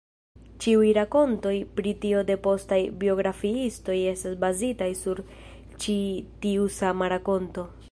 Ĉiuj 0.63 0.85
rakontoj 0.97 1.51
pri 1.79 1.91
tio 2.05 2.23
de 2.29 2.37
postaj 2.47 2.79
biografiistoj 3.03 3.99
estas 4.13 4.39
bazitaj 4.47 4.89
sur 5.03 5.23
ĉi 5.85 5.99
tiu 6.47 6.69
sama 6.81 7.15
rakonto. 7.17 7.71